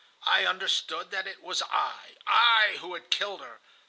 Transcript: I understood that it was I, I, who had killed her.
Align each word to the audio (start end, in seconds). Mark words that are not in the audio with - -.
I 0.25 0.47
understood 0.47 1.11
that 1.11 1.27
it 1.27 1.43
was 1.43 1.61
I, 1.61 2.15
I, 2.25 2.77
who 2.81 2.95
had 2.95 3.11
killed 3.11 3.41
her. 3.41 3.61